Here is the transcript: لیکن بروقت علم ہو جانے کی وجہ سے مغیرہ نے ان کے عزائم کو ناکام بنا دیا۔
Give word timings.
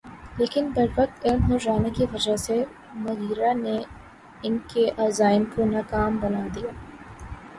لیکن 0.37 0.69
بروقت 0.75 1.25
علم 1.25 1.51
ہو 1.51 1.57
جانے 1.57 1.89
کی 1.89 2.05
وجہ 2.13 2.35
سے 2.35 2.55
مغیرہ 2.95 3.53
نے 3.53 3.77
ان 4.43 4.57
کے 4.67 4.89
عزائم 4.97 5.43
کو 5.55 5.65
ناکام 5.65 6.17
بنا 6.17 6.45
دیا۔ 6.55 6.71